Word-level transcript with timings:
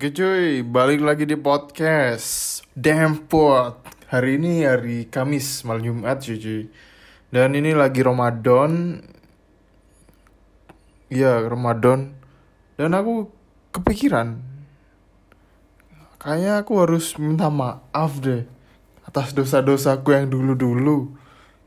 Oke 0.00 0.16
cuy, 0.16 0.64
balik 0.64 1.04
lagi 1.04 1.28
di 1.28 1.36
podcast 1.36 2.64
Dempot 2.72 3.84
Hari 4.08 4.40
ini 4.40 4.64
hari 4.64 5.04
Kamis, 5.04 5.60
malam 5.68 5.84
Jumat 5.84 6.24
cuy, 6.24 6.40
cuy. 6.40 6.62
Dan 7.28 7.52
ini 7.52 7.76
lagi 7.76 8.00
Ramadan. 8.00 8.96
Iya, 11.12 11.44
Ramadan. 11.44 12.16
Dan 12.80 12.96
aku 12.96 13.28
kepikiran. 13.76 14.40
Kayaknya 16.16 16.64
aku 16.64 16.80
harus 16.80 17.20
minta 17.20 17.52
maaf 17.52 18.24
deh 18.24 18.48
Atas 19.04 19.36
dosa-dosaku 19.36 20.16
yang 20.16 20.32
dulu-dulu 20.32 21.12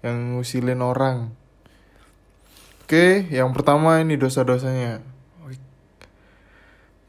Yang 0.02 0.18
ngusilin 0.34 0.81
orang. 0.81 1.38
Oke, 2.81 3.29
yang 3.29 3.54
pertama 3.54 4.02
ini 4.02 4.18
dosa-dosanya 4.18 5.12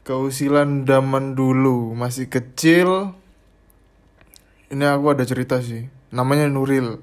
keusilan 0.05 0.85
zaman 0.85 1.33
dulu 1.33 1.97
masih 1.97 2.29
kecil. 2.29 3.17
Ini 4.69 4.85
aku 4.93 5.17
ada 5.17 5.25
cerita 5.25 5.59
sih 5.59 5.89
namanya 6.13 6.45
Nuril. 6.47 7.01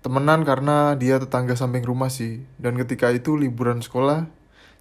Temenan 0.00 0.48
karena 0.48 0.96
dia 0.96 1.20
tetangga 1.20 1.52
samping 1.54 1.84
rumah 1.84 2.08
sih 2.08 2.40
dan 2.56 2.80
ketika 2.80 3.12
itu 3.12 3.36
liburan 3.36 3.84
sekolah 3.84 4.24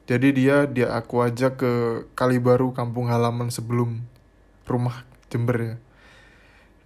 jadi 0.07 0.31
dia 0.31 0.57
dia 0.63 0.87
aku 0.95 1.19
ajak 1.19 1.59
ke 1.59 1.71
Kalibaru 2.15 2.71
kampung 2.71 3.11
halaman 3.11 3.51
sebelum 3.51 4.07
rumah 4.63 5.03
Jember 5.27 5.57
ya. 5.59 5.75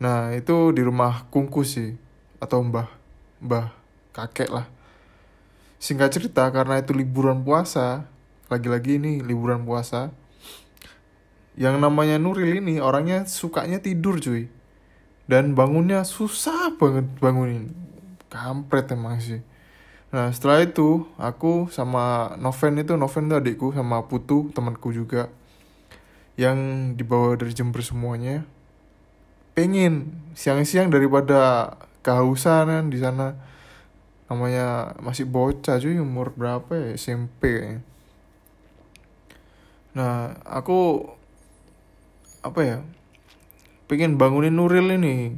Nah 0.02 0.34
itu 0.34 0.74
di 0.74 0.82
rumah 0.82 1.30
kungku 1.30 1.62
sih 1.62 1.94
atau 2.42 2.66
mbah 2.66 2.90
mbah 3.38 3.70
kakek 4.18 4.50
lah. 4.50 4.66
Singkat 5.78 6.10
cerita 6.10 6.50
karena 6.50 6.82
itu 6.82 6.98
liburan 6.98 7.46
puasa 7.46 8.10
lagi-lagi 8.52 9.00
ini 9.00 9.24
liburan 9.24 9.64
puasa. 9.64 10.12
Yang 11.56 11.80
namanya 11.80 12.20
Nuril 12.20 12.60
ini 12.60 12.84
orangnya 12.84 13.24
sukanya 13.24 13.80
tidur 13.80 14.20
cuy. 14.20 14.52
Dan 15.32 15.56
bangunnya 15.56 16.04
susah 16.04 16.76
banget 16.76 17.08
bangunin. 17.24 17.72
Kampret 18.28 18.92
emang 18.92 19.24
sih. 19.24 19.40
Nah 20.12 20.28
setelah 20.36 20.60
itu 20.68 21.08
aku 21.16 21.72
sama 21.72 22.36
Noven 22.36 22.84
itu 22.84 23.00
Noven 23.00 23.32
itu 23.32 23.36
adikku 23.40 23.68
sama 23.72 24.04
Putu 24.12 24.52
temanku 24.52 24.92
juga 24.92 25.32
yang 26.36 26.92
dibawa 27.00 27.40
dari 27.40 27.56
Jember 27.56 27.80
semuanya. 27.80 28.44
Pengen 29.56 30.20
siang-siang 30.36 30.92
daripada 30.92 31.76
kehausan 32.04 32.92
di 32.92 33.00
sana. 33.00 33.40
Namanya 34.28 34.96
masih 35.04 35.28
bocah 35.28 35.76
cuy 35.80 36.00
umur 36.00 36.32
berapa 36.32 36.72
ya? 36.72 36.96
SMP 36.96 37.40
kayaknya 37.52 37.91
Nah, 39.92 40.40
aku 40.48 41.04
apa 42.42 42.60
ya? 42.64 42.80
Pengen 43.92 44.16
bangunin 44.16 44.56
Nuril 44.56 44.96
ini. 44.96 45.36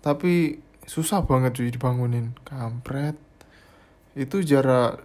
Tapi 0.00 0.62
susah 0.86 1.26
banget 1.26 1.58
cuy 1.58 1.74
dibangunin. 1.74 2.38
Kampret. 2.46 3.18
Itu 4.14 4.40
jarak 4.46 5.02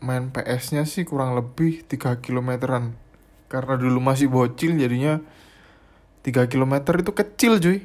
main 0.00 0.32
PS-nya 0.32 0.88
sih 0.88 1.04
kurang 1.04 1.36
lebih 1.36 1.84
3 1.84 2.24
kilometeran. 2.24 2.96
Karena 3.52 3.78
dulu 3.78 4.00
masih 4.02 4.32
bocil 4.32 4.74
jadinya 4.80 5.20
3 6.24 6.50
kilometer 6.50 6.98
itu 6.98 7.12
kecil 7.14 7.62
cuy. 7.62 7.78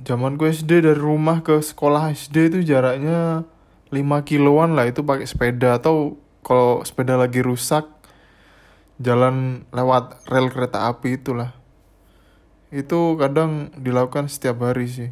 Zaman 0.00 0.40
gue 0.40 0.48
SD 0.48 0.80
dari 0.80 0.96
rumah 0.96 1.44
ke 1.44 1.60
sekolah 1.60 2.14
SD 2.16 2.56
itu 2.56 2.58
jaraknya 2.64 3.44
5 3.92 4.00
kiloan 4.24 4.72
lah 4.78 4.88
itu 4.88 5.04
pakai 5.04 5.28
sepeda 5.28 5.76
atau 5.76 6.16
kalau 6.40 6.80
sepeda 6.86 7.20
lagi 7.20 7.44
rusak 7.44 7.99
jalan 9.00 9.64
lewat 9.72 10.28
rel 10.28 10.52
kereta 10.52 10.92
api 10.92 11.16
itulah. 11.16 11.56
Itu 12.70 13.16
kadang 13.16 13.72
dilakukan 13.74 14.28
setiap 14.28 14.62
hari 14.62 14.86
sih. 14.86 15.10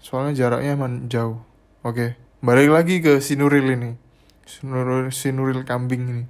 Soalnya 0.00 0.46
jaraknya 0.46 0.78
emang 0.78 1.10
jauh. 1.10 1.42
Oke 1.84 2.16
balik 2.44 2.68
lagi 2.68 3.00
ke 3.00 3.24
sinuril 3.24 3.72
ini. 3.72 3.96
Sinuril, 4.44 5.08
sinuril 5.08 5.64
kambing 5.64 6.04
ini. 6.04 6.24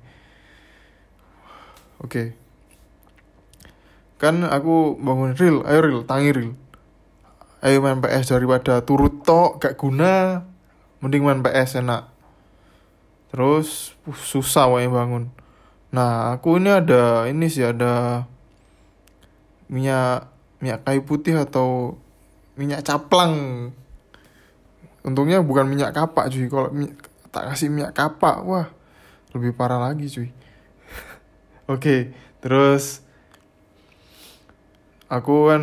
Oke. 1.99 2.39
Kan 4.23 4.47
aku 4.47 4.95
bangun 4.95 5.35
ril. 5.35 5.67
Ayo 5.67 5.81
ril 5.83 6.01
tangi 6.07 6.31
ril. 6.31 6.51
Ayo 7.67 7.83
main 7.83 7.99
PS 7.99 8.31
daripada 8.31 8.87
turut 8.87 9.27
tok 9.27 9.59
gak 9.59 9.75
guna. 9.75 10.47
Mending 11.03 11.27
main 11.27 11.43
PS 11.43 11.83
enak. 11.83 12.07
Terus 13.35 13.99
uh, 14.07 14.15
susah 14.15 14.71
wae 14.71 14.87
bangun 14.87 15.44
Nah, 15.95 16.35
aku 16.35 16.59
ini 16.59 16.75
ada 16.75 17.31
ini 17.31 17.47
sih 17.47 17.63
ada 17.63 18.27
minyak 19.71 20.27
minyak 20.59 20.83
kayu 20.83 21.07
putih 21.07 21.39
atau 21.39 21.95
minyak 22.59 22.83
caplang. 22.83 23.71
Untungnya 25.07 25.39
bukan 25.39 25.71
minyak 25.71 25.95
kapak 25.95 26.35
cuy. 26.35 26.51
Kalau 26.51 26.75
tak 27.31 27.55
kasih 27.55 27.71
minyak 27.71 27.95
kapak, 27.95 28.43
wah 28.43 28.67
lebih 29.39 29.55
parah 29.55 29.79
lagi 29.79 30.11
cuy. 30.11 30.35
Oke, 31.73 32.11
terus 32.43 32.99
aku 35.07 35.55
kan 35.55 35.63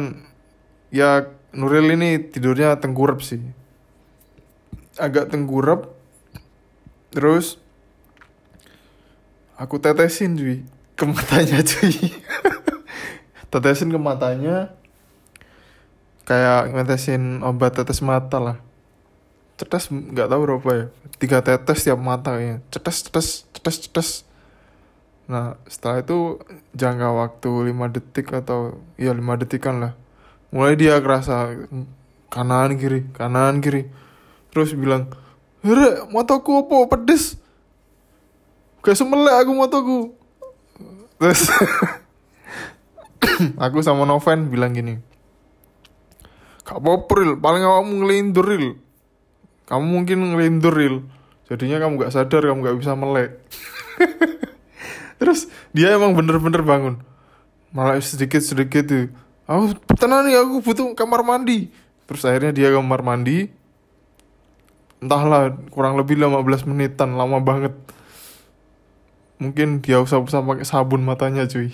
ya 0.96 1.28
Nuril 1.52 2.00
ini 2.00 2.31
tidurnya 2.31 2.80
tengkurap 2.80 3.20
sih. 3.20 3.44
Agak 4.96 5.28
tengkurap. 5.28 5.91
Terus 7.12 7.59
aku 9.61 9.77
tetesin 9.77 10.33
cuy 10.33 10.66
ke 10.97 11.03
matanya 11.05 11.61
cuy 11.69 11.94
tetesin 13.51 13.91
ke 13.91 13.99
matanya. 13.99 14.73
Kayak 16.23 16.72
ngetesin 16.72 17.44
obat 17.44 17.75
tetes 17.75 17.99
mata 17.99 18.39
lah. 18.39 18.57
Cetes 19.59 19.91
nggak 19.91 20.31
tahu 20.31 20.41
berapa 20.47 20.69
ya. 20.72 20.85
Tiga 21.19 21.44
tetes 21.44 21.83
tiap 21.83 21.99
mata 21.99 22.39
kayaknya. 22.39 22.63
Cetes 22.72 22.97
cetes 23.05 23.27
cetes 23.51 23.75
cetes. 23.85 24.09
Nah 25.27 25.59
setelah 25.67 25.99
itu 26.01 26.39
jangka 26.73 27.09
waktu 27.11 27.51
lima 27.69 27.91
detik 27.91 28.31
atau 28.31 28.79
ya 28.95 29.11
lima 29.11 29.35
detikan 29.35 29.83
lah. 29.83 29.93
Mulai 30.55 30.79
dia 30.79 30.95
kerasa 31.03 31.51
kanan 32.31 32.79
kiri 32.79 33.11
kanan 33.11 33.59
kiri. 33.59 33.91
Terus 34.55 34.72
bilang 34.72 35.11
Hore, 35.61 36.09
mataku 36.09 36.66
apa? 36.66 36.89
Pedes 36.89 37.38
kayak 38.81 38.97
semelek 38.97 39.46
aku 39.46 39.52
motoku. 39.53 40.00
Terus 41.22 41.42
aku 43.66 43.86
sama 43.86 44.09
Noven 44.09 44.50
bilang 44.50 44.74
gini 44.74 45.12
Kak 46.72 46.80
Popril 46.80 47.36
paling 47.36 47.68
awakmu 47.68 47.94
ngelindur 48.06 48.47
ril. 48.47 48.80
Kamu 49.68 49.84
mungkin 49.84 50.18
ngelindur 50.34 50.72
ril. 50.72 51.03
Jadinya 51.52 51.84
kamu 51.84 52.00
gak 52.00 52.16
sadar 52.16 52.47
kamu 52.47 52.64
gak 52.64 52.78
bisa 52.80 52.96
melek. 52.96 53.44
Terus 55.20 55.52
dia 55.75 55.91
emang 55.91 56.16
bener-bener 56.16 56.64
bangun. 56.64 56.96
Malah 57.75 58.00
sedikit 58.00 58.40
sedikit 58.40 58.88
tuh 58.88 59.12
aku 59.52 59.75
tenang 60.00 60.31
nih 60.31 60.40
aku 60.40 60.64
butuh 60.64 60.96
kamar 60.96 61.28
mandi. 61.28 61.68
Terus 62.08 62.24
akhirnya 62.24 62.56
dia 62.56 62.72
kamar 62.72 63.03
mandi. 63.03 63.52
Entahlah 65.03 65.52
kurang 65.75 66.00
lebih 66.00 66.24
15 66.24 66.72
menitan 66.72 67.20
lama 67.20 67.44
banget 67.44 67.75
mungkin 69.41 69.81
dia 69.81 69.97
usah-usah 69.97 70.46
pakai 70.46 70.66
sabun 70.69 71.02
matanya 71.02 71.50
cuy. 71.50 71.74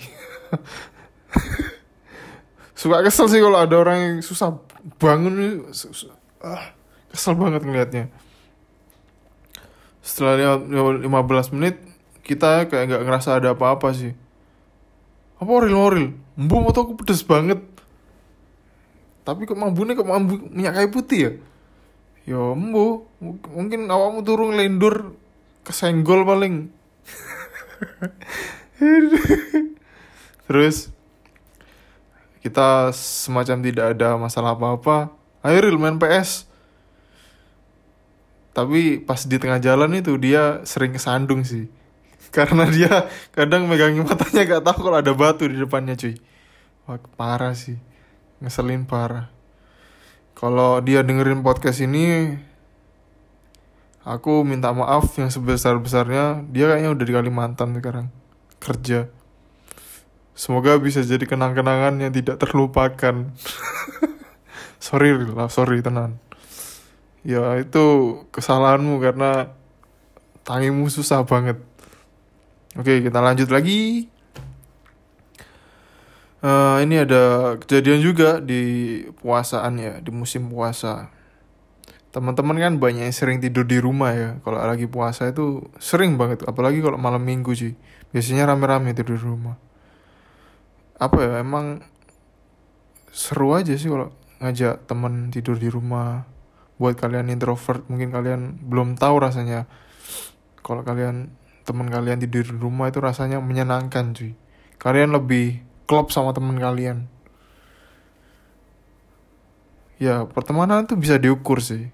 Suka 2.78 3.04
kesel 3.04 3.28
sih 3.28 3.44
kalau 3.44 3.60
ada 3.60 3.76
orang 3.76 3.98
yang 4.00 4.16
susah 4.24 4.56
bangun 4.96 5.68
ah, 6.40 6.72
kesel 7.12 7.36
banget 7.36 7.60
ngelihatnya 7.60 8.08
setelah 10.08 10.56
15 10.56 11.04
menit 11.52 11.76
kita 12.24 12.64
kayak 12.72 12.88
nggak 12.88 13.04
ngerasa 13.04 13.36
ada 13.36 13.52
apa-apa 13.52 13.92
sih. 13.92 14.16
Apa 15.36 15.50
oril 15.52 15.76
oril 15.76 16.06
embu 16.40 16.56
motoku 16.64 16.96
pedes 16.96 17.20
banget. 17.20 17.60
Tapi 19.28 19.44
kok 19.44 19.60
mambunya 19.60 19.92
kok 19.92 20.08
mambu 20.08 20.48
minyak 20.48 20.80
kayu 20.80 20.88
putih 20.88 21.18
ya? 21.20 21.32
Ya 22.24 22.40
embu 22.56 23.04
mungkin 23.52 23.88
awakmu 23.88 24.24
turun 24.24 24.56
lendur 24.56 25.12
kesenggol 25.68 26.24
paling 26.24 26.72
Terus 30.48 30.88
kita 32.40 32.94
semacam 32.96 33.56
tidak 33.60 33.86
ada 33.98 34.16
masalah 34.16 34.56
apa-apa. 34.56 35.12
Ayo 35.44 35.76
main 35.76 36.00
PS. 36.00 36.48
Tapi 38.56 38.98
pas 38.98 39.22
di 39.22 39.36
tengah 39.38 39.62
jalan 39.62 40.02
itu 40.02 40.18
dia 40.18 40.64
sering 40.66 40.96
kesandung 40.96 41.46
sih. 41.46 41.70
Karena 42.34 42.66
dia 42.66 43.06
kadang 43.30 43.70
megangin 43.70 44.02
matanya 44.02 44.58
gak 44.58 44.64
tahu 44.66 44.90
kalau 44.90 44.98
ada 44.98 45.12
batu 45.14 45.46
di 45.46 45.58
depannya 45.58 45.94
cuy. 45.94 46.18
Wah 46.88 46.98
parah 47.14 47.54
sih. 47.54 47.78
Ngeselin 48.42 48.88
parah. 48.88 49.30
Kalau 50.38 50.78
dia 50.78 51.02
dengerin 51.02 51.42
podcast 51.42 51.82
ini, 51.82 52.38
Aku 54.08 54.40
minta 54.40 54.72
maaf 54.72 55.12
yang 55.20 55.28
sebesar-besarnya. 55.28 56.48
Dia 56.48 56.72
kayaknya 56.72 56.96
udah 56.96 57.04
di 57.04 57.12
Kalimantan 57.12 57.76
sekarang. 57.76 58.08
Kerja. 58.56 59.12
semoga 60.38 60.78
bisa 60.78 61.02
jadi 61.02 61.26
kenang-kenangan 61.26 61.98
yang 61.98 62.14
tidak 62.14 62.38
terlupakan 62.38 63.34
sorry 64.78 65.10
lah 65.18 65.50
sorry 65.50 65.82
tenan 65.82 66.22
ya 67.26 67.58
itu 67.58 67.84
kesalahanmu 68.30 69.02
karena 69.02 69.50
tangimu 70.46 70.86
susah 70.86 71.26
banget 71.26 71.58
oke 72.78 73.02
kita 73.02 73.18
lanjut 73.18 73.50
lagi 73.50 74.06
uh, 76.46 76.78
ini 76.86 77.02
ada 77.02 77.58
kejadian 77.58 77.98
juga 77.98 78.38
di 78.38 79.02
puasaan 79.18 79.74
ya 79.82 79.98
di 79.98 80.14
musim 80.14 80.46
puasa 80.46 81.10
teman-teman 82.08 82.56
kan 82.56 82.72
banyak 82.80 83.08
yang 83.08 83.16
sering 83.16 83.38
tidur 83.38 83.68
di 83.68 83.78
rumah 83.78 84.12
ya. 84.16 84.30
Kalau 84.42 84.58
lagi 84.60 84.88
puasa 84.88 85.28
itu 85.28 85.68
sering 85.76 86.16
banget. 86.16 86.44
Apalagi 86.48 86.80
kalau 86.80 86.96
malam 86.96 87.22
minggu 87.22 87.52
sih. 87.52 87.76
Biasanya 88.10 88.48
rame-rame 88.48 88.96
tidur 88.96 89.20
di 89.20 89.24
rumah. 89.24 89.56
Apa 90.98 91.16
ya 91.20 91.30
emang 91.44 91.84
seru 93.12 93.54
aja 93.54 93.76
sih 93.76 93.86
kalau 93.86 94.10
ngajak 94.40 94.88
temen 94.88 95.28
tidur 95.30 95.60
di 95.60 95.68
rumah. 95.68 96.24
Buat 96.78 96.96
kalian 96.96 97.28
introvert 97.28 97.84
mungkin 97.90 98.08
kalian 98.14 98.62
belum 98.64 98.96
tahu 98.96 99.20
rasanya. 99.20 99.68
Kalau 100.64 100.82
kalian 100.82 101.32
teman 101.68 101.92
kalian 101.92 102.16
tidur 102.24 102.48
di 102.48 102.56
rumah 102.56 102.88
itu 102.88 103.04
rasanya 103.04 103.44
menyenangkan 103.44 104.16
cuy 104.16 104.32
kalian 104.80 105.12
lebih 105.12 105.60
klop 105.84 106.08
sama 106.14 106.32
teman 106.32 106.56
kalian. 106.56 107.10
Ya 109.98 110.24
pertemanan 110.24 110.86
tuh 110.86 110.94
bisa 110.94 111.18
diukur 111.18 111.58
sih 111.58 111.90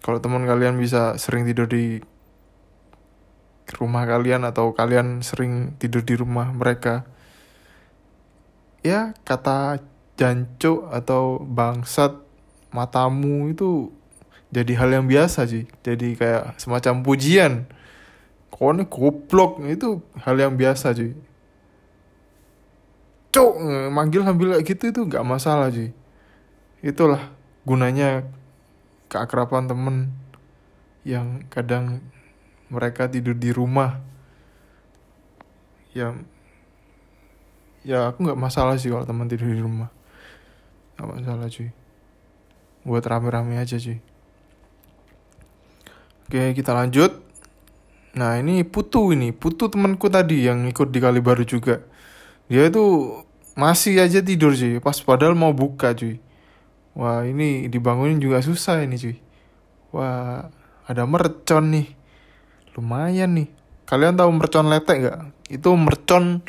kalau 0.00 0.18
teman 0.18 0.44
kalian 0.48 0.80
bisa 0.80 1.16
sering 1.20 1.44
tidur 1.44 1.68
di 1.68 2.00
rumah 3.76 4.02
kalian 4.02 4.42
atau 4.42 4.74
kalian 4.74 5.22
sering 5.22 5.78
tidur 5.78 6.02
di 6.02 6.18
rumah 6.18 6.50
mereka 6.50 7.06
ya 8.82 9.14
kata 9.22 9.78
jancuk 10.18 10.90
atau 10.90 11.38
bangsat 11.44 12.18
matamu 12.74 13.52
itu 13.52 13.92
jadi 14.50 14.72
hal 14.82 14.90
yang 14.90 15.06
biasa 15.06 15.46
sih. 15.46 15.70
Jadi 15.86 16.18
kayak 16.18 16.58
semacam 16.58 17.06
pujian. 17.06 17.70
Kau 18.50 18.74
ini 18.74 18.82
goblok 18.90 19.62
itu 19.62 20.02
hal 20.26 20.36
yang 20.36 20.58
biasa 20.58 20.90
cuy 20.92 21.14
cok 23.30 23.52
manggil 23.94 24.26
sambil 24.26 24.58
kayak 24.58 24.66
gitu 24.66 24.84
itu 24.90 25.00
nggak 25.06 25.22
masalah 25.22 25.70
cuy 25.70 25.94
itulah 26.82 27.30
gunanya 27.62 28.26
keakraban 29.10 29.66
temen 29.66 30.14
yang 31.02 31.42
kadang 31.50 31.98
mereka 32.70 33.10
tidur 33.10 33.34
di 33.34 33.50
rumah. 33.50 33.98
Ya 35.90 36.14
ya 37.82 38.14
aku 38.14 38.22
nggak 38.22 38.38
masalah 38.38 38.78
sih 38.78 38.94
kalau 38.94 39.02
teman 39.02 39.26
tidur 39.26 39.50
di 39.50 39.58
rumah. 39.58 39.90
Gak 40.94 41.10
masalah 41.10 41.50
cuy. 41.50 41.74
Buat 42.86 43.04
rame-rame 43.10 43.58
aja 43.58 43.74
cuy. 43.74 43.98
Oke 46.30 46.54
kita 46.54 46.70
lanjut. 46.70 47.18
Nah 48.14 48.38
ini 48.38 48.62
Putu 48.62 49.10
ini. 49.10 49.34
Putu 49.34 49.66
temanku 49.66 50.06
tadi 50.06 50.46
yang 50.46 50.62
ikut 50.70 50.94
di 50.94 51.02
kali 51.02 51.18
baru 51.18 51.42
juga. 51.42 51.82
Dia 52.46 52.70
itu 52.70 53.16
masih 53.58 53.98
aja 53.98 54.22
tidur 54.22 54.54
cuy. 54.54 54.78
Pas 54.78 55.02
padahal 55.02 55.34
mau 55.34 55.50
buka 55.50 55.90
cuy 55.90 56.22
Wah 56.98 57.22
ini 57.22 57.70
dibangunin 57.70 58.18
juga 58.18 58.42
susah 58.42 58.82
ini 58.82 58.98
cuy. 58.98 59.16
Wah 59.94 60.50
ada 60.86 61.02
mercon 61.06 61.70
nih. 61.70 61.88
Lumayan 62.74 63.38
nih. 63.38 63.48
Kalian 63.86 64.18
tahu 64.18 64.30
mercon 64.34 64.70
letek 64.70 64.98
gak? 65.06 65.20
Itu 65.50 65.74
mercon 65.74 66.42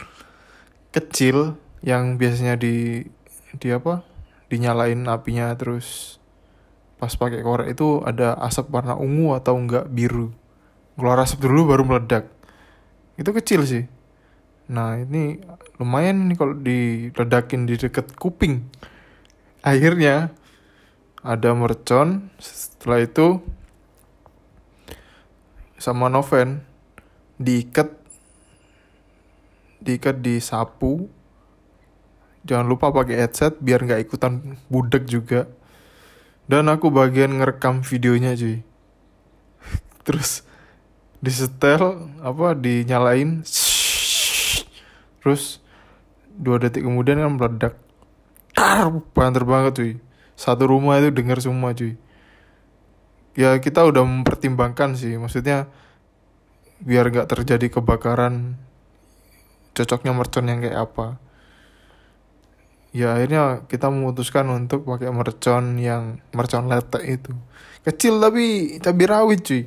kecil 0.94 1.58
yang 1.82 2.18
biasanya 2.18 2.58
di 2.58 3.06
di 3.58 3.68
apa? 3.70 4.06
Dinyalain 4.50 5.06
apinya 5.10 5.54
terus 5.58 6.18
pas 7.02 7.10
pakai 7.18 7.42
korek 7.42 7.74
itu 7.74 8.06
ada 8.06 8.38
asap 8.46 8.70
warna 8.70 8.94
ungu 8.94 9.34
atau 9.34 9.58
enggak 9.58 9.90
biru. 9.90 10.30
Keluar 10.94 11.18
asap 11.22 11.50
dulu 11.50 11.74
baru 11.74 11.84
meledak. 11.86 12.30
Itu 13.18 13.34
kecil 13.34 13.66
sih. 13.66 13.86
Nah 14.70 15.02
ini 15.02 15.42
lumayan 15.82 16.30
nih 16.30 16.38
kalau 16.38 16.54
diledakin 16.54 17.66
di 17.66 17.76
deket 17.78 18.14
kuping 18.18 18.70
akhirnya 19.62 20.34
ada 21.22 21.54
mercon. 21.54 22.30
Setelah 22.42 23.06
itu 23.06 23.42
sama 25.78 26.10
noven 26.10 26.62
diikat 27.38 27.90
diikat 29.82 30.22
di 30.22 30.38
sapu. 30.42 31.10
Jangan 32.42 32.66
lupa 32.66 32.90
pakai 32.90 33.22
headset 33.22 33.62
biar 33.62 33.86
nggak 33.86 34.02
ikutan 34.10 34.58
budek 34.70 35.06
juga. 35.06 35.46
Dan 36.50 36.68
aku 36.68 36.90
bagian 36.90 37.38
ngerekam 37.38 37.86
videonya 37.86 38.34
cuy. 38.34 38.66
Terus 40.06 40.42
disetel 41.22 42.10
apa 42.26 42.58
dinyalain. 42.58 43.46
Terus 45.22 45.62
dua 46.34 46.58
detik 46.58 46.82
kemudian 46.82 47.22
kan 47.22 47.38
meledak 47.38 47.76
tar 48.62 48.94
banter 49.18 49.42
banget 49.42 49.74
cuy. 49.74 49.94
Satu 50.38 50.70
rumah 50.70 51.02
itu 51.02 51.10
dengar 51.10 51.42
semua 51.42 51.74
cuy. 51.74 51.98
Ya 53.34 53.58
kita 53.58 53.82
udah 53.82 54.06
mempertimbangkan 54.06 54.94
sih. 54.94 55.18
Maksudnya 55.18 55.66
biar 56.78 57.10
nggak 57.10 57.26
terjadi 57.26 57.82
kebakaran 57.82 58.62
cocoknya 59.74 60.14
mercon 60.14 60.46
yang 60.46 60.62
kayak 60.62 60.78
apa. 60.78 61.18
Ya 62.94 63.18
akhirnya 63.18 63.66
kita 63.66 63.90
memutuskan 63.90 64.46
untuk 64.54 64.86
pakai 64.86 65.10
mercon 65.10 65.82
yang 65.82 66.22
mercon 66.38 66.70
letek 66.70 67.02
itu. 67.02 67.34
Kecil 67.82 68.22
tapi 68.22 68.78
cabai 68.78 69.08
rawit 69.10 69.42
cuy. 69.42 69.66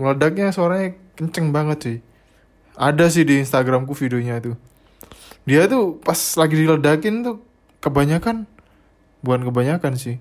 Meledaknya 0.00 0.48
suaranya 0.48 0.96
kenceng 1.12 1.52
banget 1.52 1.76
cuy. 1.84 1.98
Ada 2.78 3.12
sih 3.12 3.28
di 3.28 3.42
instagramku 3.42 3.92
videonya 3.92 4.40
itu. 4.40 4.56
Dia 5.44 5.68
tuh 5.68 6.00
pas 6.00 6.16
lagi 6.38 6.56
diledakin 6.56 7.14
tuh 7.26 7.47
kebanyakan 7.78 8.46
bukan 9.22 9.42
kebanyakan 9.46 9.94
sih. 9.98 10.16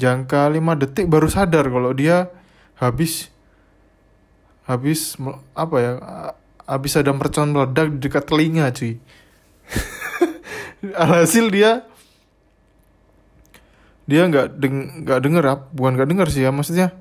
Jangka 0.00 0.48
5 0.48 0.80
detik 0.80 1.06
baru 1.10 1.28
sadar 1.28 1.68
kalau 1.68 1.92
dia 1.92 2.32
habis 2.80 3.28
habis 4.64 5.18
apa 5.52 5.76
ya 5.76 5.92
habis 6.64 6.94
ada 6.96 7.10
mercon 7.12 7.52
meledak 7.52 7.92
di 7.92 7.98
dekat 8.00 8.24
telinga 8.24 8.70
cuy. 8.72 8.96
Alhasil 11.04 11.52
dia 11.52 11.84
dia 14.08 14.26
nggak 14.26 14.46
deng 14.58 15.06
nggak 15.06 15.20
denger 15.22 15.44
apa 15.44 15.64
bukan 15.70 15.92
nggak 15.94 16.08
denger 16.10 16.28
sih 16.32 16.42
ya 16.42 16.50
maksudnya 16.50 16.96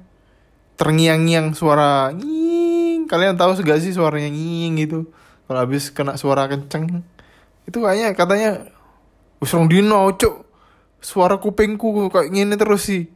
terngiang-ngiang 0.80 1.52
suara 1.56 2.12
nying. 2.16 3.04
Kalian 3.10 3.36
tahu 3.36 3.58
gak 3.66 3.82
sih 3.84 3.92
suaranya 3.92 4.32
nying 4.32 4.80
gitu? 4.80 5.10
Kalau 5.50 5.60
habis 5.60 5.90
kena 5.92 6.16
suara 6.16 6.48
kenceng 6.48 7.04
itu 7.68 7.78
kayaknya 7.82 8.14
katanya 8.18 8.50
usrong 9.40 9.72
dino 9.72 10.12
cok 10.12 10.36
suara 11.00 11.40
kupingku 11.40 12.12
kayak 12.12 12.32
gini 12.32 12.56
terus 12.60 12.86
sih. 12.88 13.08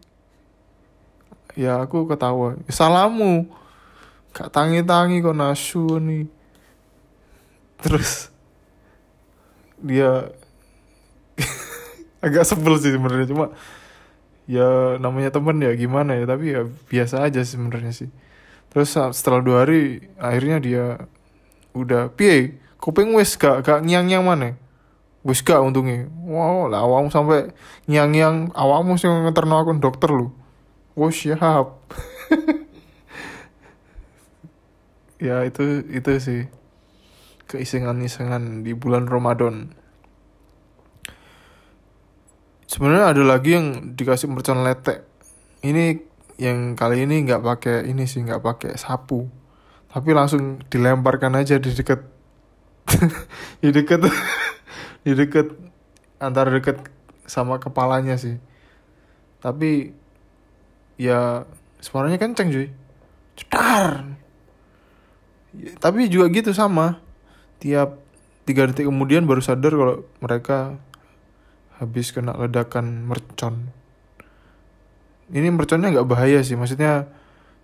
Ya 1.54 1.84
aku 1.84 2.10
ketawa. 2.10 2.58
Salamu. 2.72 3.46
Gak 4.34 4.50
tangi-tangi 4.50 5.22
kok 5.22 5.38
nasu 5.38 6.02
nih 6.02 6.26
terus 7.84 8.32
dia 9.78 10.32
agak 12.26 12.48
sebel 12.48 12.80
sih 12.82 12.96
sebenarnya. 12.96 13.30
Cuma 13.30 13.54
ya 14.50 14.98
namanya 14.98 15.30
temen 15.30 15.62
ya 15.62 15.76
gimana 15.78 16.18
ya. 16.18 16.26
Tapi 16.26 16.46
ya 16.56 16.66
biasa 16.66 17.30
aja 17.30 17.46
sebenarnya 17.46 17.94
sih. 17.94 18.10
Terus 18.74 18.98
setelah 19.14 19.46
dua 19.46 19.68
hari 19.68 20.10
akhirnya 20.18 20.58
dia 20.58 20.86
udah 21.78 22.10
piye? 22.10 22.58
Kuping 22.82 23.14
wes 23.14 23.38
gak 23.38 23.62
gak 23.64 23.86
nyang 23.86 24.10
nyang 24.10 24.26
mana 24.26 24.63
gak 25.24 25.64
untungnya. 25.64 26.12
Wow 26.28 26.68
lah 26.68 26.84
awam 26.84 27.08
sampai 27.08 27.56
nyang 27.88 28.12
nyang 28.12 28.36
awam 28.54 28.96
sih 29.00 29.08
ngeterno 29.08 29.56
aku 29.56 29.80
dokter 29.80 30.12
lu 30.12 30.36
wow 31.00 31.10
siap. 31.10 31.68
Ya 35.24 35.40
itu 35.48 35.88
itu 35.88 36.12
sih 36.20 36.52
keisengan-isengan 37.48 38.68
di 38.68 38.76
bulan 38.76 39.08
Ramadan. 39.08 39.72
Sebenarnya 42.68 43.16
ada 43.16 43.24
lagi 43.24 43.56
yang 43.56 43.96
dikasih 43.96 44.28
mercon 44.28 44.68
letek. 44.68 45.08
Ini 45.64 45.96
yang 46.36 46.76
kali 46.76 47.08
ini 47.08 47.24
nggak 47.24 47.40
pakai 47.40 47.88
ini 47.88 48.04
sih 48.04 48.20
nggak 48.20 48.44
pakai 48.44 48.72
sapu. 48.76 49.32
Tapi 49.88 50.12
langsung 50.12 50.60
dilemparkan 50.68 51.40
aja 51.40 51.56
di 51.56 51.72
dekat 51.72 52.04
di 53.64 53.72
dekat 53.72 54.04
di 55.04 55.12
dekat 55.14 55.52
antara 56.20 56.50
dekat 56.52 56.80
sama 57.28 57.60
kepalanya 57.60 58.16
sih. 58.16 58.40
Tapi 59.44 59.92
ya 60.96 61.44
suaranya 61.84 62.16
kenceng 62.16 62.52
cuy. 62.52 62.68
Cetar! 63.36 64.08
Tapi 65.84 66.08
juga 66.08 66.32
gitu 66.32 66.56
sama. 66.56 67.04
Tiap 67.60 68.00
tiga 68.44 68.68
detik 68.68 68.88
kemudian 68.88 69.24
baru 69.24 69.40
sadar 69.40 69.72
kalau 69.72 69.96
mereka 70.20 70.76
habis 71.80 72.12
kena 72.12 72.36
ledakan 72.36 73.08
mercon. 73.08 73.72
Ini 75.32 75.48
merconnya 75.50 75.92
nggak 75.96 76.08
bahaya 76.08 76.44
sih 76.44 76.60
maksudnya 76.60 77.08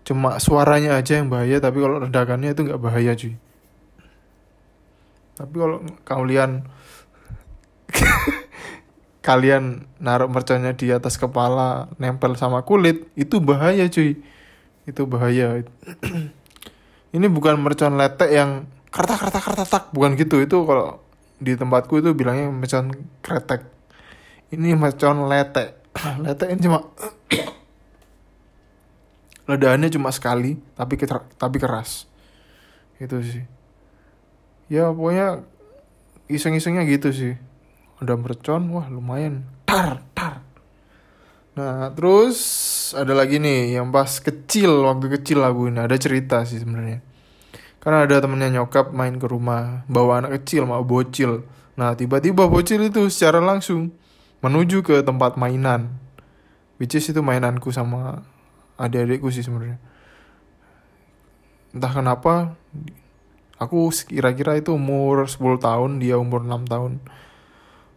cuma 0.08 0.40
suaranya 0.40 0.96
aja 0.96 1.20
yang 1.20 1.28
bahaya 1.28 1.60
tapi 1.60 1.84
kalau 1.84 2.02
ledakannya 2.02 2.56
itu 2.56 2.62
nggak 2.68 2.82
bahaya 2.82 3.12
cuy. 3.16 3.36
Tapi 5.40 5.56
kalau 5.56 5.80
kalian 6.04 6.68
kalian 9.26 9.86
naruh 10.00 10.32
merconnya 10.32 10.74
di 10.74 10.90
atas 10.90 11.20
kepala 11.20 11.92
nempel 12.00 12.34
sama 12.40 12.64
kulit 12.64 13.10
itu 13.14 13.38
bahaya 13.44 13.86
cuy. 13.92 14.18
Itu 14.88 15.06
bahaya. 15.06 15.62
Ini 17.16 17.26
bukan 17.30 17.62
mercon 17.62 17.98
letek 17.98 18.30
yang 18.34 18.70
kertak 18.90 19.22
kertak 19.22 19.44
kertak 19.44 19.68
tak. 19.70 19.84
Bukan 19.94 20.18
gitu. 20.18 20.42
Itu 20.42 20.66
kalau 20.66 21.02
di 21.40 21.56
tempatku 21.56 22.02
itu 22.02 22.14
bilangnya 22.14 22.50
mercon 22.50 22.94
kretek. 23.22 23.66
Ini 24.54 24.74
mercon 24.78 25.30
letek. 25.30 25.78
Letek 26.26 26.54
ini 26.54 26.62
cuma 26.70 26.86
ledakannya 29.50 29.90
cuma 29.90 30.14
sekali 30.14 30.62
tapi 30.78 30.98
tapi 31.38 31.58
keras. 31.58 32.06
Itu 33.02 33.22
sih. 33.26 33.42
Ya 34.70 34.94
pokoknya 34.94 35.42
iseng-isengnya 36.30 36.86
gitu 36.86 37.10
sih 37.10 37.34
udah 38.00 38.16
mercon 38.16 38.72
wah 38.72 38.88
lumayan. 38.88 39.44
Tar 39.68 40.04
tar. 40.16 40.44
Nah 41.56 41.92
terus 41.92 42.38
ada 42.96 43.12
lagi 43.12 43.38
nih 43.38 43.80
yang 43.80 43.92
pas 43.92 44.20
kecil 44.20 44.88
waktu 44.88 45.12
kecil 45.20 45.44
lagu 45.44 45.68
ini. 45.68 45.80
Ada 45.80 46.00
cerita 46.00 46.44
sih 46.48 46.60
sebenarnya. 46.60 47.04
Karena 47.80 48.04
ada 48.04 48.20
temennya 48.20 48.60
nyokap 48.60 48.92
main 48.92 49.16
ke 49.20 49.28
rumah 49.28 49.88
bawa 49.88 50.24
anak 50.24 50.44
kecil 50.44 50.68
mau 50.68 50.84
bocil. 50.84 51.48
Nah 51.80 51.96
tiba-tiba 51.96 52.48
bocil 52.48 52.88
itu 52.88 53.08
secara 53.08 53.40
langsung 53.40 53.96
menuju 54.44 54.84
ke 54.84 54.96
tempat 55.04 55.36
mainan. 55.36 55.96
Which 56.80 56.96
is 56.96 57.12
itu 57.12 57.20
mainanku 57.20 57.76
sama 57.76 58.24
adik-adikku 58.80 59.28
sih 59.32 59.44
sebenarnya. 59.44 59.80
Entah 61.76 61.92
kenapa 61.92 62.56
aku 63.60 63.92
kira-kira 64.08 64.56
itu 64.56 64.74
umur 64.74 65.28
10 65.28 65.60
tahun 65.60 66.00
dia 66.00 66.16
umur 66.16 66.48
6 66.48 66.66
tahun 66.66 67.04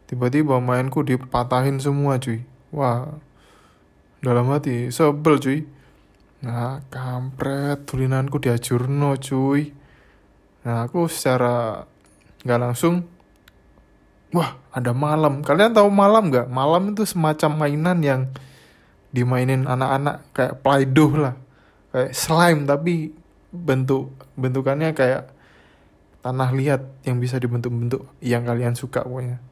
tiba-tiba 0.07 0.59
mainku 0.59 1.05
dipatahin 1.07 1.79
semua 1.79 2.19
cuy. 2.19 2.45
Wah 2.73 3.13
dalam 4.23 4.49
hati 4.53 4.89
sebel 4.89 5.39
cuy. 5.43 5.59
Nah 6.43 6.83
kampret 6.89 7.87
tulinanku 7.87 8.39
diajurno 8.43 9.19
cuy. 9.19 9.73
Nah 10.63 10.87
aku 10.87 11.11
secara 11.11 11.87
nggak 12.43 12.61
langsung 12.61 13.07
wah 14.35 14.59
ada 14.73 14.91
malam. 14.97 15.43
Kalian 15.45 15.77
tahu 15.77 15.89
malam 15.93 16.31
nggak? 16.33 16.49
Malam 16.49 16.97
itu 16.97 17.07
semacam 17.07 17.51
mainan 17.67 17.99
yang 18.03 18.23
dimainin 19.13 19.69
anak-anak 19.69 20.25
kayak 20.33 20.55
play-doh 20.65 21.13
lah. 21.19 21.35
Kayak 21.93 22.11
slime 22.17 22.65
tapi 22.65 23.13
bentuk 23.53 24.17
bentukannya 24.33 24.97
kayak 24.97 25.29
tanah 26.25 26.51
liat 26.57 26.83
yang 27.05 27.21
bisa 27.21 27.37
dibentuk-bentuk 27.37 28.09
yang 28.25 28.49
kalian 28.49 28.73
suka 28.73 29.05
pokoknya 29.05 29.43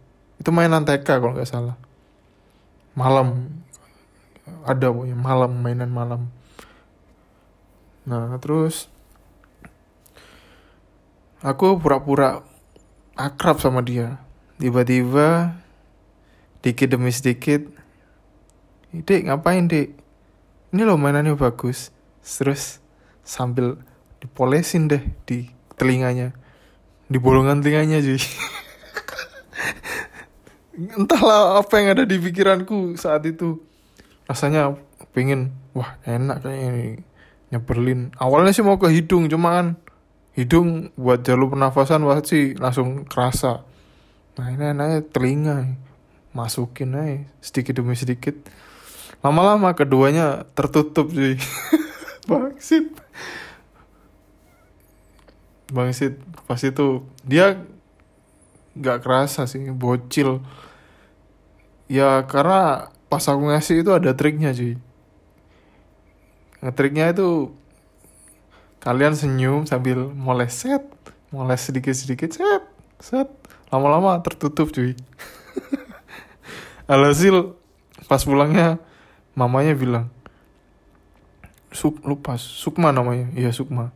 itu 0.40 0.48
mainan 0.48 0.88
TK 0.88 1.04
kalau 1.04 1.36
nggak 1.36 1.44
salah. 1.44 1.76
Malam. 2.96 3.60
Ada 4.64 4.88
pokoknya 4.88 5.14
malam 5.14 5.52
mainan 5.60 5.92
malam. 5.92 6.32
Nah 8.08 8.40
terus 8.40 8.88
aku 11.44 11.76
pura-pura 11.76 12.40
akrab 13.20 13.60
sama 13.60 13.84
dia. 13.84 14.16
Tiba-tiba 14.56 15.60
dikit 16.64 16.88
demi 16.88 17.12
sedikit 17.12 17.64
dek 18.92 19.30
ngapain 19.30 19.64
dek 19.64 19.96
ini 20.72 20.82
loh 20.88 20.96
mainannya 20.96 21.36
bagus. 21.36 21.92
Terus 22.24 22.80
sambil 23.26 23.76
dipolesin 24.24 24.88
deh 24.88 25.04
di 25.28 25.52
telinganya. 25.76 26.32
Di 27.10 27.20
bolongan 27.20 27.60
telinganya 27.60 28.00
jadi 28.00 28.22
entahlah 30.76 31.58
apa 31.58 31.72
yang 31.80 31.98
ada 31.98 32.04
di 32.06 32.16
pikiranku 32.18 32.94
saat 32.98 33.26
itu. 33.26 33.60
Rasanya 34.26 34.78
pengen 35.10 35.54
wah 35.74 35.98
enak 36.06 36.46
kayak 36.46 36.60
ini 36.60 36.86
nyebelin. 37.50 38.14
Awalnya 38.18 38.54
sih 38.54 38.62
mau 38.62 38.78
ke 38.78 38.90
hidung 38.90 39.26
cuma 39.26 39.58
kan 39.58 39.66
hidung 40.38 40.94
buat 40.94 41.26
jalur 41.26 41.50
pernafasan 41.50 42.06
pasti 42.06 42.54
langsung 42.54 43.04
kerasa. 43.06 43.66
Nah 44.38 44.46
ini 44.50 44.70
enaknya 44.70 45.00
telinga 45.10 45.56
masukin 46.30 46.94
aja 46.94 47.26
sedikit 47.42 47.82
demi 47.82 47.98
sedikit. 47.98 48.38
Lama-lama 49.20 49.74
keduanya 49.74 50.46
tertutup 50.54 51.10
sih. 51.10 51.36
Bangsit 52.30 52.86
bangsit 55.70 56.18
pas 56.44 56.58
itu 56.60 57.06
dia 57.22 57.62
nggak 58.74 58.98
kerasa 59.02 59.46
sih 59.50 59.70
bocil. 59.74 60.42
Ya 61.90 62.22
karena 62.26 62.92
pas 63.10 63.26
aku 63.26 63.50
ngasih 63.50 63.82
itu 63.82 63.90
ada 63.90 64.14
triknya 64.14 64.54
cuy. 64.54 64.78
Ngetriknya 66.60 67.10
itu 67.10 67.50
kalian 68.84 69.16
senyum 69.18 69.66
sambil 69.66 70.06
moles 70.12 70.54
set. 70.54 70.84
Moles 71.34 71.60
sedikit 71.62 71.94
sedikit 71.96 72.30
set 72.30 72.62
set. 73.02 73.28
Lama-lama 73.74 74.22
tertutup 74.22 74.70
cuy. 74.70 74.94
Alhasil 76.90 77.54
pas 78.06 78.22
pulangnya 78.26 78.82
mamanya 79.38 79.78
bilang 79.78 80.10
Suk 81.70 82.02
lupa 82.02 82.34
Sukma 82.34 82.90
namanya. 82.90 83.30
Iya 83.34 83.54
Sukma. 83.54 83.94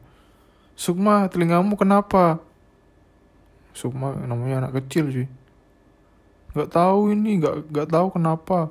Sukma 0.78 1.26
telingamu 1.26 1.74
kenapa 1.74 2.38
Sukma 3.74 4.14
namanya 4.14 4.64
anak 4.64 4.80
kecil 4.80 5.10
cuy 5.10 5.26
nggak 6.54 6.70
tahu 6.70 7.10
ini 7.10 7.42
nggak 7.42 7.54
nggak 7.74 7.88
tahu 7.90 8.06
kenapa. 8.14 8.70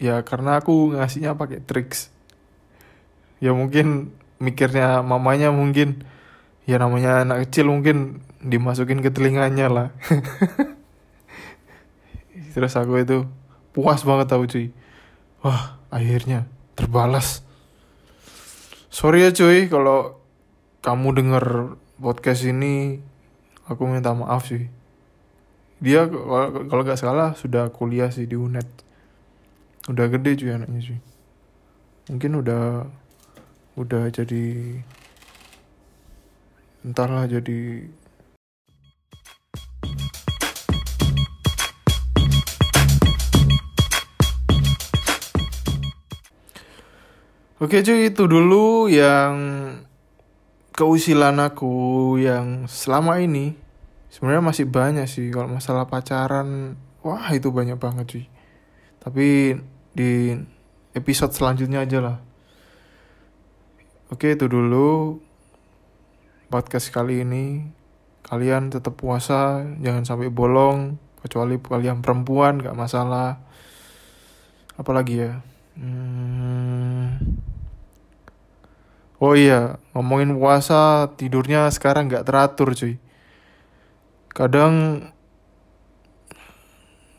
Ya 0.00 0.24
karena 0.24 0.58
aku 0.58 0.96
ngasihnya 0.96 1.36
pakai 1.36 1.60
tricks. 1.60 2.08
Ya 3.38 3.52
mungkin 3.52 4.16
mikirnya 4.40 5.04
mamanya 5.04 5.52
mungkin 5.52 6.02
ya 6.64 6.80
namanya 6.80 7.22
anak 7.22 7.46
kecil 7.46 7.68
mungkin 7.68 8.24
dimasukin 8.40 9.04
ke 9.04 9.12
telinganya 9.12 9.68
lah. 9.68 9.88
Terus 12.56 12.72
aku 12.74 13.04
itu 13.04 13.28
puas 13.76 14.00
banget 14.02 14.26
tau 14.32 14.42
cuy. 14.48 14.72
Wah 15.44 15.76
akhirnya 15.92 16.48
terbalas. 16.72 17.44
Sorry 18.88 19.28
ya 19.28 19.30
cuy 19.36 19.68
kalau 19.68 20.24
kamu 20.80 21.08
denger 21.20 21.44
podcast 22.02 22.42
ini 22.50 22.98
aku 23.70 23.86
minta 23.86 24.10
maaf 24.10 24.50
sih. 24.50 24.66
Dia 25.78 26.10
kalau 26.66 26.82
nggak 26.82 26.98
salah 26.98 27.38
sudah 27.38 27.70
kuliah 27.70 28.10
sih 28.10 28.26
di 28.26 28.34
UNED. 28.34 28.66
Udah 29.86 30.10
gede 30.10 30.42
cuy 30.42 30.50
anaknya 30.50 30.82
sih. 30.82 30.98
Mungkin 32.10 32.42
udah 32.42 32.90
udah 33.78 34.10
jadi 34.10 34.82
entahlah 36.82 37.30
jadi 37.30 37.86
Oke 47.62 47.78
cuy 47.86 48.10
itu 48.10 48.26
dulu 48.26 48.90
yang 48.90 49.38
keusilan 50.72 51.36
aku 51.38 52.16
yang 52.16 52.64
selama 52.64 53.20
ini 53.20 53.52
sebenarnya 54.08 54.44
masih 54.44 54.66
banyak 54.68 55.06
sih 55.08 55.28
kalau 55.28 55.48
masalah 55.52 55.88
pacaran. 55.88 56.80
Wah 57.04 57.28
itu 57.34 57.52
banyak 57.52 57.76
banget 57.76 58.04
cuy. 58.08 58.24
Tapi 59.02 59.58
di 59.92 60.36
episode 60.96 61.32
selanjutnya 61.36 61.84
aja 61.84 61.98
lah. 62.00 62.18
Oke 64.12 64.36
itu 64.36 64.48
dulu 64.48 65.20
podcast 66.48 66.92
kali 66.92 67.24
ini. 67.24 67.68
Kalian 68.22 68.70
tetap 68.70 68.96
puasa 68.96 69.66
jangan 69.82 70.06
sampai 70.06 70.30
bolong 70.30 70.96
kecuali 71.20 71.58
kalian 71.58 72.00
perempuan 72.00 72.62
gak 72.62 72.78
masalah. 72.78 73.42
Apalagi 74.78 75.14
ya? 75.20 75.32
Hmm. 75.76 76.71
Oh 79.22 79.38
iya 79.38 79.78
ngomongin 79.94 80.34
puasa 80.34 81.14
tidurnya 81.14 81.70
sekarang 81.70 82.10
gak 82.10 82.26
teratur 82.26 82.74
cuy. 82.74 82.98
Kadang 84.34 85.06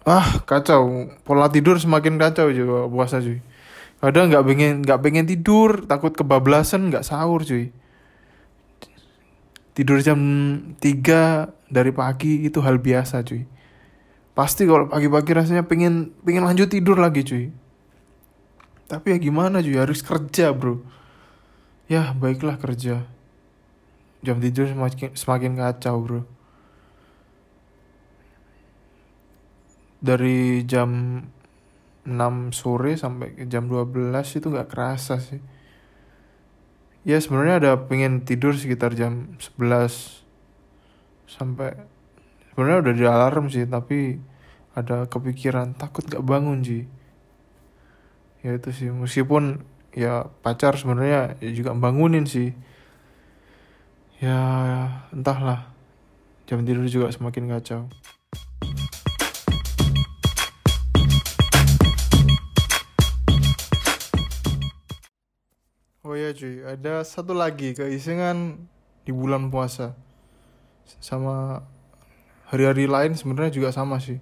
ah 0.04 0.44
kacau. 0.44 1.08
Pola 1.24 1.48
tidur 1.48 1.80
semakin 1.80 2.20
kacau 2.20 2.52
juga 2.52 2.92
puasa 2.92 3.24
cuy. 3.24 3.40
Kadang 4.04 4.28
nggak 4.28 4.44
pengen 4.44 4.74
nggak 4.84 5.00
pengen 5.00 5.26
tidur 5.32 5.88
takut 5.88 6.12
kebablasan 6.12 6.92
nggak 6.92 7.08
sahur 7.08 7.40
cuy. 7.48 7.72
Tidur 9.74 10.04
jam 10.04 10.20
3 10.78 11.72
dari 11.72 11.92
pagi 11.96 12.44
itu 12.44 12.60
hal 12.60 12.84
biasa 12.84 13.24
cuy. 13.24 13.48
Pasti 14.34 14.68
kalau 14.68 14.90
pagi-pagi 14.92 15.32
rasanya 15.34 15.64
pengen 15.66 16.12
pengen 16.26 16.44
lanjut 16.44 16.68
tidur 16.68 17.00
lagi 17.00 17.24
cuy. 17.24 17.48
Tapi 18.92 19.16
ya 19.16 19.18
gimana 19.24 19.64
cuy? 19.64 19.80
Harus 19.80 20.04
kerja 20.04 20.52
bro 20.52 20.84
ya 21.88 22.16
baiklah 22.16 22.60
kerja. 22.60 23.04
Jam 24.24 24.40
tidur 24.40 24.72
semakin 24.72 25.16
semakin 25.16 25.60
kacau 25.60 25.96
bro. 26.00 26.22
Dari 30.04 30.68
jam 30.68 31.24
6 32.04 32.52
sore 32.52 33.00
sampai 33.00 33.48
jam 33.48 33.72
12 33.72 34.12
itu 34.40 34.48
nggak 34.52 34.70
kerasa 34.72 35.20
sih. 35.20 35.40
Ya 37.04 37.20
sebenarnya 37.20 37.56
ada 37.60 37.72
pengen 37.88 38.24
tidur 38.24 38.56
sekitar 38.56 38.96
jam 38.96 39.36
11 39.40 40.24
sampai 41.28 41.76
sebenarnya 42.52 42.80
udah 42.80 42.94
di 42.96 43.06
alarm 43.08 43.46
sih 43.52 43.68
tapi 43.68 44.20
ada 44.74 45.10
kepikiran 45.10 45.76
takut 45.76 46.06
gak 46.06 46.24
bangun 46.24 46.64
sih 46.64 46.84
ya 48.44 48.60
itu 48.60 48.70
sih. 48.76 48.92
Meskipun 48.92 49.64
ya 49.94 50.26
pacar 50.42 50.74
sebenarnya 50.74 51.38
ya 51.38 51.52
juga 51.54 51.78
bangunin 51.78 52.26
sih 52.26 52.58
ya 54.18 54.38
entahlah 55.14 55.70
jam 56.50 56.66
tidur 56.66 56.90
juga 56.90 57.14
semakin 57.14 57.54
kacau 57.54 57.86
Oh 66.04 66.20
ya 66.20 66.36
cuy, 66.36 66.62
ada 66.68 67.00
satu 67.08 67.32
lagi 67.32 67.72
keisengan 67.74 68.60
di 69.08 69.16
bulan 69.16 69.48
puasa. 69.48 69.96
Sama 71.00 71.64
hari-hari 72.52 72.92
lain 72.92 73.16
sebenarnya 73.16 73.56
juga 73.56 73.72
sama 73.72 74.04
sih. 74.04 74.20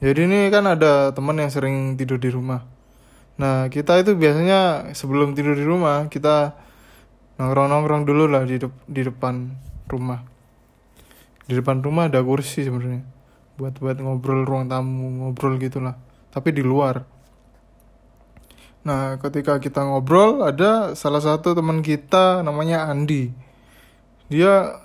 Jadi 0.00 0.26
ini 0.26 0.48
kan 0.48 0.64
ada 0.64 1.12
teman 1.12 1.36
yang 1.36 1.52
sering 1.52 2.00
tidur 2.00 2.16
di 2.16 2.32
rumah. 2.32 2.64
Nah, 3.40 3.72
kita 3.72 3.96
itu 4.04 4.12
biasanya 4.12 4.92
sebelum 4.92 5.32
tidur 5.32 5.56
di 5.56 5.64
rumah, 5.64 6.12
kita 6.12 6.52
nongkrong-nongkrong 7.40 8.04
dulu 8.04 8.28
lah 8.28 8.44
di, 8.44 8.60
de 8.60 8.68
di 8.84 9.00
depan 9.00 9.48
rumah. 9.88 10.20
Di 11.48 11.56
depan 11.56 11.80
rumah 11.80 12.12
ada 12.12 12.20
kursi 12.20 12.68
sebenarnya. 12.68 13.00
Buat 13.56 13.80
buat 13.80 13.96
ngobrol 13.96 14.44
ruang 14.44 14.68
tamu, 14.68 15.08
ngobrol 15.24 15.56
gitulah. 15.56 15.96
Tapi 16.28 16.52
di 16.52 16.60
luar 16.60 17.20
Nah, 18.80 19.20
ketika 19.20 19.60
kita 19.60 19.84
ngobrol, 19.84 20.40
ada 20.40 20.96
salah 20.96 21.20
satu 21.20 21.52
teman 21.52 21.84
kita 21.84 22.40
namanya 22.40 22.88
Andi. 22.88 23.28
Dia 24.32 24.80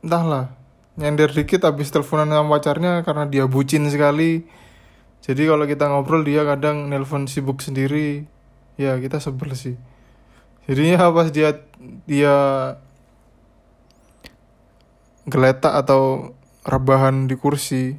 entahlah 0.00 0.56
nyender 0.96 1.28
dikit 1.28 1.68
habis 1.68 1.92
teleponan 1.92 2.32
sama 2.32 2.56
pacarnya 2.56 3.04
karena 3.04 3.28
dia 3.28 3.44
bucin 3.44 3.84
sekali. 3.92 4.48
Jadi 5.22 5.42
kalau 5.44 5.64
kita 5.68 5.90
ngobrol 5.90 6.24
dia 6.24 6.46
kadang 6.46 6.88
nelpon 6.88 7.28
sibuk 7.28 7.60
sendiri. 7.60 8.24
Ya, 8.78 8.96
kita 8.96 9.18
sebel 9.18 9.52
sih. 9.58 9.76
Jadinya 10.70 11.08
pas 11.16 11.28
dia 11.32 11.58
dia 12.04 12.36
geletak 15.28 15.74
atau 15.76 16.32
rebahan 16.64 17.28
di 17.28 17.36
kursi, 17.36 17.96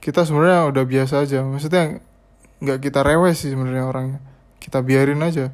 kita 0.00 0.24
sebenarnya 0.24 0.68
udah 0.72 0.84
biasa 0.88 1.24
aja. 1.24 1.44
Maksudnya 1.44 2.00
nggak 2.60 2.78
kita 2.84 3.00
rewes 3.00 3.40
sih 3.40 3.56
sebenarnya 3.56 3.88
orangnya 3.88 4.20
kita 4.60 4.84
biarin 4.84 5.24
aja 5.24 5.48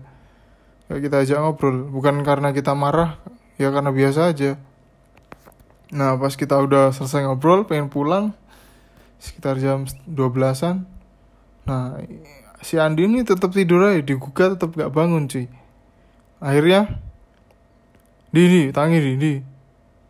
nggak 0.90 1.00
kita 1.06 1.16
ajak 1.22 1.38
ngobrol 1.38 1.86
bukan 1.86 2.26
karena 2.26 2.50
kita 2.50 2.74
marah 2.74 3.22
ya 3.62 3.70
karena 3.70 3.94
biasa 3.94 4.34
aja 4.34 4.58
nah 5.94 6.18
pas 6.18 6.34
kita 6.34 6.58
udah 6.58 6.90
selesai 6.90 7.30
ngobrol 7.30 7.62
pengen 7.62 7.86
pulang 7.86 8.34
sekitar 9.18 9.56
jam 9.58 9.88
12-an 10.06 10.84
nah 11.66 11.98
si 12.62 12.80
Andi 12.80 13.04
ini 13.04 13.22
tetap 13.22 13.52
tidur 13.52 13.84
aja 13.84 14.00
digugat 14.00 14.56
tetap 14.56 14.72
gak 14.74 14.92
bangun 14.92 15.28
cuy. 15.28 15.46
Akhirnya 16.40 16.98
di 18.32 18.42
di 18.48 18.62
tangi 18.72 18.98
di 19.00 19.12
di 19.16 19.32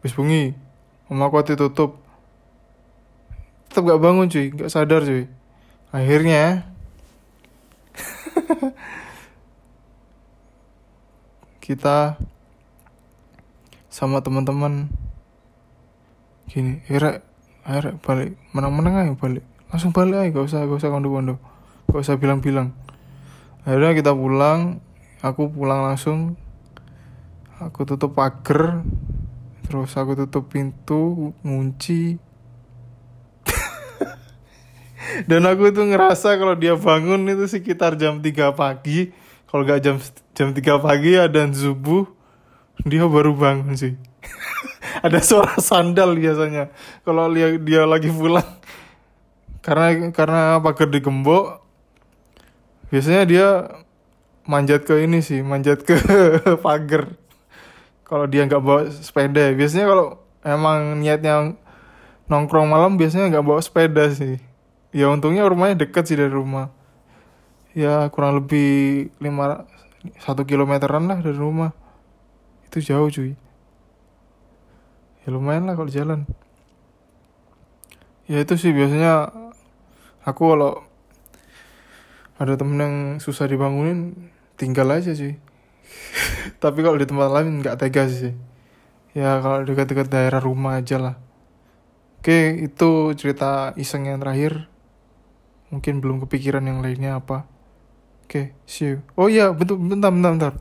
bis 0.02 0.14
bungi 0.16 0.54
mama 1.12 1.30
kuat 1.30 1.52
tutup 1.52 2.00
tetap 3.68 3.82
gak 3.84 4.00
bangun 4.02 4.30
cuy 4.30 4.48
gak 4.54 4.70
sadar 4.70 5.02
cuy. 5.02 5.28
Akhirnya 5.90 6.64
kita 11.64 12.16
sama 13.90 14.20
teman-teman 14.22 14.92
gini 16.46 16.80
akhirnya 16.86 17.20
akhirnya 17.66 17.98
balik. 17.98 18.38
Menang-menang 18.54 18.94
aja 18.94 19.12
balik. 19.18 19.42
Langsung 19.66 19.90
balik 19.90 20.16
aja 20.22 20.30
gak 20.30 20.46
usah 20.46 20.62
gak 20.62 20.78
usah 20.78 20.90
kondo-kondo. 20.94 21.34
Gak 21.90 22.00
usah 22.06 22.16
bilang-bilang. 22.16 22.70
Akhirnya 23.66 23.98
kita 23.98 24.14
pulang 24.14 24.78
aku 25.18 25.50
pulang 25.50 25.82
langsung. 25.82 26.38
Aku 27.58 27.82
tutup 27.82 28.14
pagar 28.14 28.86
terus 29.66 29.98
aku 29.98 30.14
tutup 30.14 30.46
pintu 30.46 31.34
ngunci. 31.42 32.22
Dan 35.28 35.42
aku 35.50 35.74
tuh 35.74 35.90
ngerasa 35.90 36.38
kalau 36.38 36.54
dia 36.54 36.78
bangun 36.78 37.26
itu 37.26 37.50
sekitar 37.50 37.98
jam 37.98 38.22
3 38.22 38.54
pagi. 38.54 39.10
Kalau 39.50 39.66
gak 39.66 39.82
jam 39.82 39.98
jam 40.38 40.54
3 40.54 40.62
pagi 40.78 41.18
ada 41.18 41.42
subuh 41.50 42.16
dia 42.84 43.08
baru 43.08 43.32
bangun 43.32 43.72
sih 43.72 43.96
ada 45.06 45.20
suara 45.22 45.54
sandal 45.58 46.18
biasanya. 46.18 46.70
Kalau 47.06 47.30
dia 47.30 47.54
dia 47.56 47.82
lagi 47.86 48.10
pulang. 48.10 48.46
Karena 49.62 50.10
karena 50.14 50.42
pagar 50.62 50.86
digembok 50.90 51.62
biasanya 52.86 53.22
dia 53.26 53.48
manjat 54.46 54.86
ke 54.86 54.94
ini 55.02 55.18
sih 55.18 55.42
manjat 55.42 55.82
ke 55.82 55.98
pagar. 56.64 57.10
Kalau 58.06 58.30
dia 58.30 58.46
nggak 58.46 58.62
bawa 58.62 58.86
sepeda 58.90 59.50
biasanya 59.50 59.90
kalau 59.90 60.06
emang 60.46 61.02
niatnya 61.02 61.58
nongkrong 62.30 62.70
malam 62.70 62.94
biasanya 62.94 63.34
nggak 63.34 63.46
bawa 63.46 63.58
sepeda 63.58 64.06
sih. 64.14 64.38
Ya 64.94 65.10
untungnya 65.10 65.42
rumahnya 65.50 65.82
dekat 65.82 66.06
sih 66.06 66.14
dari 66.14 66.30
rumah. 66.30 66.70
Ya 67.74 68.06
kurang 68.14 68.38
lebih 68.38 69.10
lima 69.18 69.66
satu 70.22 70.46
kilometeran 70.46 71.10
lah 71.10 71.18
dari 71.18 71.34
rumah. 71.34 71.74
Itu 72.70 72.78
jauh 72.78 73.10
cuy 73.10 73.45
ya 75.26 75.34
lumayan 75.34 75.66
lah 75.66 75.74
kalau 75.74 75.90
jalan. 75.90 76.22
Ya 78.30 78.38
itu 78.38 78.54
sih 78.54 78.70
biasanya 78.70 79.34
aku 80.22 80.54
kalau 80.54 80.86
ada 82.38 82.54
temen 82.54 82.78
yang 82.78 82.96
susah 83.18 83.50
dibangunin 83.50 84.30
tinggal 84.54 84.86
aja 84.94 85.10
sih. 85.18 85.34
Tapi 86.62 86.78
kalau 86.86 86.94
di 86.94 87.10
tempat 87.10 87.26
lain 87.26 87.58
nggak 87.58 87.74
tega 87.74 88.06
sih. 88.06 88.38
Ya 89.18 89.42
kalau 89.42 89.66
dekat-dekat 89.66 90.06
daerah 90.06 90.38
rumah 90.38 90.78
aja 90.78 91.02
lah. 91.02 91.14
Oke 92.22 92.62
itu 92.62 93.14
cerita 93.18 93.74
iseng 93.74 94.06
yang 94.06 94.22
terakhir. 94.22 94.70
Mungkin 95.74 95.98
belum 95.98 96.22
kepikiran 96.22 96.62
yang 96.62 96.86
lainnya 96.86 97.18
apa. 97.18 97.50
Oke 98.30 98.54
see 98.62 98.94
you. 98.94 99.02
Oh 99.18 99.26
iya 99.26 99.50
bentar 99.50 99.74
bentar 99.74 100.10
bentar 100.14 100.32
bentar. 100.38 100.54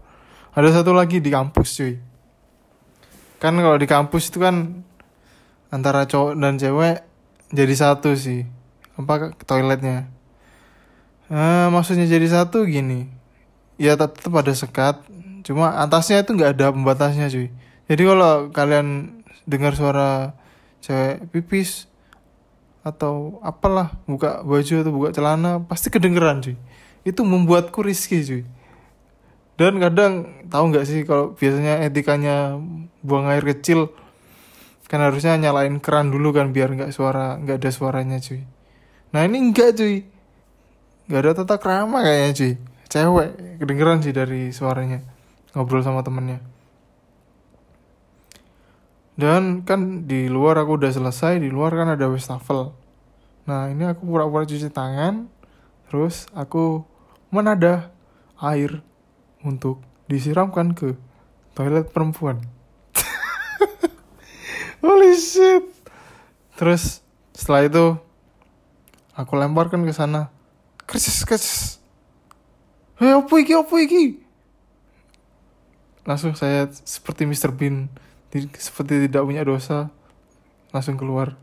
Ada 0.58 0.82
satu 0.82 0.94
lagi 0.94 1.22
di 1.22 1.30
kampus 1.30 1.70
cuy 1.78 1.94
kan 3.46 3.54
kalau 3.62 3.78
di 3.78 3.86
kampus 3.86 4.34
itu 4.34 4.42
kan 4.42 4.82
antara 5.70 6.10
cowok 6.10 6.34
dan 6.42 6.58
cewek 6.58 7.06
jadi 7.54 7.74
satu 7.78 8.18
sih. 8.18 8.50
Apa 8.98 9.38
toiletnya? 9.46 10.10
Uh, 11.30 11.70
maksudnya 11.70 12.10
jadi 12.10 12.26
satu 12.26 12.66
gini. 12.66 13.06
Ya 13.78 13.94
tetap 13.94 14.34
ada 14.34 14.50
sekat 14.56 15.06
cuma 15.46 15.78
atasnya 15.78 16.26
itu 16.26 16.34
nggak 16.34 16.58
ada 16.58 16.74
pembatasnya 16.74 17.30
cuy. 17.30 17.54
Jadi 17.86 18.02
kalau 18.02 18.50
kalian 18.50 19.22
dengar 19.46 19.78
suara 19.78 20.34
cewek 20.82 21.30
pipis 21.30 21.86
atau 22.82 23.38
apalah 23.46 23.94
buka 24.10 24.42
baju 24.42 24.74
atau 24.82 24.92
buka 24.94 25.10
celana 25.14 25.62
pasti 25.70 25.94
kedengeran 25.94 26.42
cuy. 26.42 26.58
Itu 27.06 27.22
membuatku 27.22 27.86
risky 27.86 28.26
cuy 28.26 28.44
dan 29.56 29.80
kadang 29.80 30.14
tahu 30.52 30.76
nggak 30.76 30.86
sih 30.88 31.08
kalau 31.08 31.32
biasanya 31.32 31.88
etikanya 31.88 32.60
buang 33.00 33.32
air 33.32 33.44
kecil 33.44 33.88
kan 34.86 35.02
harusnya 35.02 35.40
nyalain 35.40 35.82
keran 35.82 36.14
dulu 36.14 36.36
kan 36.36 36.54
biar 36.54 36.76
nggak 36.76 36.92
suara 36.94 37.40
nggak 37.42 37.58
ada 37.64 37.72
suaranya 37.72 38.18
cuy. 38.22 38.44
Nah 39.16 39.22
ini 39.26 39.38
enggak 39.42 39.80
cuy. 39.80 40.06
Nggak 41.08 41.22
ada 41.22 41.32
tata 41.42 41.56
krama 41.58 42.06
kayaknya 42.06 42.32
cuy. 42.36 42.54
Cewek. 42.92 43.32
Kedengeran 43.64 44.04
sih 44.06 44.14
dari 44.14 44.54
suaranya. 44.54 45.02
Ngobrol 45.56 45.82
sama 45.82 46.06
temennya. 46.06 46.44
Dan 49.16 49.64
kan 49.64 50.04
di 50.04 50.28
luar 50.28 50.60
aku 50.60 50.76
udah 50.76 50.92
selesai 50.92 51.40
di 51.40 51.48
luar 51.48 51.72
kan 51.72 51.96
ada 51.96 52.12
wastafel. 52.12 52.76
Nah 53.48 53.72
ini 53.72 53.88
aku 53.88 54.04
pura-pura 54.04 54.44
cuci 54.44 54.68
tangan 54.70 55.32
terus 55.88 56.28
aku 56.36 56.84
menadah 57.32 57.88
air 58.42 58.84
untuk 59.46 59.80
disiramkan 60.10 60.74
ke 60.74 60.98
toilet 61.54 61.94
perempuan. 61.94 62.42
Holy 64.84 65.14
shit. 65.16 65.64
Terus 66.58 67.06
setelah 67.32 67.70
itu 67.70 67.86
aku 69.14 69.34
lemparkan 69.38 69.86
ke 69.86 69.94
sana. 69.94 70.34
Kerjas 70.86 71.26
kerjas 71.26 71.80
hei 73.00 73.12
apa 73.12 73.34
iki 73.40 73.54
apa 73.56 73.76
iki? 73.82 74.20
Langsung 76.06 76.36
saya 76.38 76.70
seperti 76.70 77.26
Mr. 77.26 77.52
Bean 77.52 77.90
seperti 78.60 79.08
tidak 79.08 79.24
punya 79.24 79.48
dosa 79.48 79.90
langsung 80.76 81.00
keluar. 81.00 81.40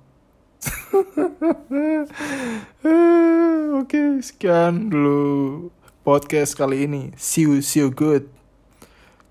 Oke, 3.82 4.22
sekian 4.22 4.92
dulu 4.92 5.72
podcast 6.02 6.58
kali 6.58 6.90
ini. 6.90 7.14
See 7.14 7.46
you, 7.46 7.62
see 7.62 7.80
you 7.80 7.94
good. 7.94 8.26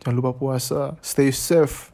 Jangan 0.02 0.16
lupa 0.18 0.32
puasa. 0.32 0.96
Stay 1.04 1.30
safe. 1.30 1.91